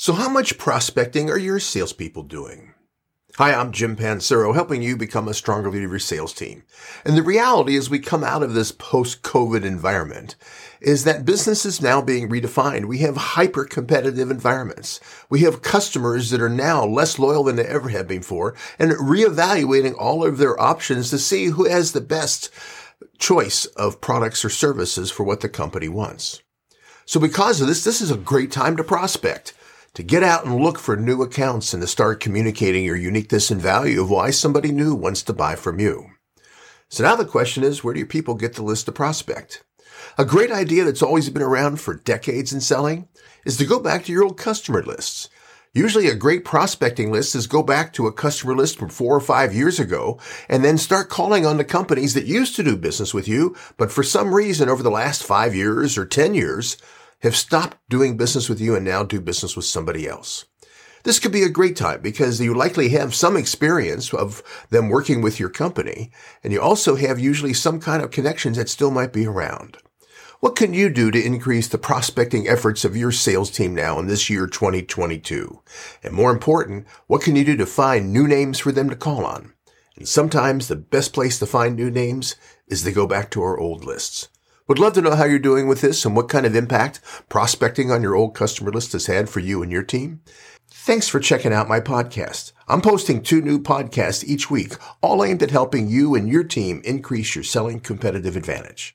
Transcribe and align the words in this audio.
So 0.00 0.14
how 0.14 0.30
much 0.30 0.56
prospecting 0.56 1.28
are 1.28 1.36
your 1.36 1.60
salespeople 1.60 2.22
doing? 2.22 2.72
Hi, 3.36 3.52
I'm 3.52 3.70
Jim 3.70 3.96
Pancero, 3.96 4.54
helping 4.54 4.80
you 4.80 4.96
become 4.96 5.28
a 5.28 5.34
stronger 5.34 5.70
leader 5.70 5.84
of 5.84 5.90
your 5.90 5.98
sales 5.98 6.32
team. 6.32 6.62
And 7.04 7.18
the 7.18 7.22
reality 7.22 7.76
as 7.76 7.90
we 7.90 7.98
come 7.98 8.24
out 8.24 8.42
of 8.42 8.54
this 8.54 8.72
post-COVID 8.72 9.62
environment 9.62 10.36
is 10.80 11.04
that 11.04 11.26
business 11.26 11.66
is 11.66 11.82
now 11.82 12.00
being 12.00 12.30
redefined. 12.30 12.86
We 12.86 13.00
have 13.00 13.18
hyper 13.18 13.66
competitive 13.66 14.30
environments. 14.30 15.00
We 15.28 15.40
have 15.40 15.60
customers 15.60 16.30
that 16.30 16.40
are 16.40 16.48
now 16.48 16.82
less 16.86 17.18
loyal 17.18 17.44
than 17.44 17.56
they 17.56 17.66
ever 17.66 17.90
have 17.90 18.08
before 18.08 18.56
and 18.78 18.92
reevaluating 18.92 19.96
all 19.98 20.24
of 20.24 20.38
their 20.38 20.58
options 20.58 21.10
to 21.10 21.18
see 21.18 21.48
who 21.48 21.68
has 21.68 21.92
the 21.92 22.00
best 22.00 22.48
choice 23.18 23.66
of 23.66 24.00
products 24.00 24.46
or 24.46 24.48
services 24.48 25.10
for 25.10 25.24
what 25.24 25.42
the 25.42 25.48
company 25.50 25.90
wants. 25.90 26.40
So 27.04 27.20
because 27.20 27.60
of 27.60 27.66
this, 27.66 27.84
this 27.84 28.00
is 28.00 28.10
a 28.10 28.16
great 28.16 28.50
time 28.50 28.78
to 28.78 28.82
prospect 28.82 29.52
to 29.94 30.02
get 30.02 30.22
out 30.22 30.44
and 30.44 30.56
look 30.56 30.78
for 30.78 30.96
new 30.96 31.22
accounts 31.22 31.72
and 31.72 31.82
to 31.82 31.86
start 31.86 32.20
communicating 32.20 32.84
your 32.84 32.96
uniqueness 32.96 33.50
and 33.50 33.60
value 33.60 34.00
of 34.00 34.10
why 34.10 34.30
somebody 34.30 34.70
new 34.70 34.94
wants 34.94 35.22
to 35.22 35.32
buy 35.32 35.56
from 35.56 35.80
you. 35.80 36.06
So 36.88 37.02
now 37.04 37.16
the 37.16 37.24
question 37.24 37.62
is, 37.62 37.82
where 37.82 37.94
do 37.94 38.00
your 38.00 38.06
people 38.06 38.34
get 38.34 38.54
the 38.54 38.62
list 38.62 38.86
to 38.86 38.92
prospect? 38.92 39.64
A 40.18 40.24
great 40.24 40.50
idea 40.50 40.84
that's 40.84 41.02
always 41.02 41.28
been 41.30 41.42
around 41.42 41.80
for 41.80 41.94
decades 41.94 42.52
in 42.52 42.60
selling 42.60 43.08
is 43.44 43.56
to 43.56 43.66
go 43.66 43.80
back 43.80 44.04
to 44.04 44.12
your 44.12 44.24
old 44.24 44.38
customer 44.38 44.82
lists. 44.82 45.28
Usually 45.72 46.08
a 46.08 46.16
great 46.16 46.44
prospecting 46.44 47.12
list 47.12 47.36
is 47.36 47.46
go 47.46 47.62
back 47.62 47.92
to 47.92 48.08
a 48.08 48.12
customer 48.12 48.56
list 48.56 48.76
from 48.76 48.88
four 48.88 49.14
or 49.14 49.20
five 49.20 49.54
years 49.54 49.78
ago 49.78 50.18
and 50.48 50.64
then 50.64 50.78
start 50.78 51.08
calling 51.10 51.46
on 51.46 51.58
the 51.58 51.64
companies 51.64 52.14
that 52.14 52.26
used 52.26 52.56
to 52.56 52.64
do 52.64 52.76
business 52.76 53.14
with 53.14 53.28
you, 53.28 53.54
but 53.76 53.92
for 53.92 54.02
some 54.02 54.34
reason 54.34 54.68
over 54.68 54.82
the 54.82 54.90
last 54.90 55.22
five 55.22 55.54
years 55.54 55.96
or 55.96 56.04
10 56.04 56.34
years 56.34 56.76
have 57.20 57.36
stopped 57.36 57.78
doing 57.88 58.16
business 58.16 58.48
with 58.48 58.60
you 58.60 58.74
and 58.74 58.84
now 58.84 59.02
do 59.02 59.20
business 59.20 59.56
with 59.56 59.64
somebody 59.64 60.08
else. 60.08 60.46
This 61.02 61.18
could 61.18 61.32
be 61.32 61.44
a 61.44 61.48
great 61.48 61.76
time 61.76 62.02
because 62.02 62.40
you 62.40 62.52
likely 62.52 62.90
have 62.90 63.14
some 63.14 63.36
experience 63.36 64.12
of 64.12 64.42
them 64.68 64.90
working 64.90 65.22
with 65.22 65.40
your 65.40 65.48
company, 65.48 66.10
and 66.44 66.52
you 66.52 66.60
also 66.60 66.96
have 66.96 67.18
usually 67.18 67.54
some 67.54 67.80
kind 67.80 68.02
of 68.02 68.10
connections 68.10 68.58
that 68.58 68.68
still 68.68 68.90
might 68.90 69.12
be 69.12 69.26
around. 69.26 69.78
What 70.40 70.56
can 70.56 70.72
you 70.72 70.88
do 70.88 71.10
to 71.10 71.22
increase 71.22 71.68
the 71.68 71.78
prospecting 71.78 72.48
efforts 72.48 72.84
of 72.84 72.96
your 72.96 73.12
sales 73.12 73.50
team 73.50 73.74
now 73.74 73.98
in 73.98 74.06
this 74.06 74.30
year 74.30 74.46
2022? 74.46 75.62
And 76.02 76.14
more 76.14 76.30
important, 76.30 76.86
what 77.06 77.22
can 77.22 77.36
you 77.36 77.44
do 77.44 77.56
to 77.56 77.66
find 77.66 78.12
new 78.12 78.26
names 78.26 78.58
for 78.58 78.72
them 78.72 78.88
to 78.88 78.96
call 78.96 79.26
on? 79.26 79.52
And 79.96 80.08
sometimes 80.08 80.68
the 80.68 80.76
best 80.76 81.12
place 81.12 81.38
to 81.38 81.46
find 81.46 81.76
new 81.76 81.90
names 81.90 82.36
is 82.66 82.82
to 82.84 82.92
go 82.92 83.06
back 83.06 83.30
to 83.32 83.42
our 83.42 83.58
old 83.58 83.84
lists. 83.84 84.28
Would 84.70 84.78
love 84.78 84.92
to 84.92 85.02
know 85.02 85.16
how 85.16 85.24
you're 85.24 85.40
doing 85.40 85.66
with 85.66 85.80
this 85.80 86.04
and 86.04 86.14
what 86.14 86.28
kind 86.28 86.46
of 86.46 86.54
impact 86.54 87.00
prospecting 87.28 87.90
on 87.90 88.02
your 88.02 88.14
old 88.14 88.36
customer 88.36 88.70
list 88.70 88.92
has 88.92 89.06
had 89.06 89.28
for 89.28 89.40
you 89.40 89.64
and 89.64 89.72
your 89.72 89.82
team. 89.82 90.20
Thanks 90.70 91.08
for 91.08 91.18
checking 91.18 91.52
out 91.52 91.68
my 91.68 91.80
podcast. 91.80 92.52
I'm 92.68 92.80
posting 92.80 93.20
two 93.20 93.42
new 93.42 93.58
podcasts 93.58 94.22
each 94.22 94.48
week, 94.48 94.74
all 95.02 95.24
aimed 95.24 95.42
at 95.42 95.50
helping 95.50 95.88
you 95.88 96.14
and 96.14 96.28
your 96.28 96.44
team 96.44 96.82
increase 96.84 97.34
your 97.34 97.42
selling 97.42 97.80
competitive 97.80 98.36
advantage. 98.36 98.88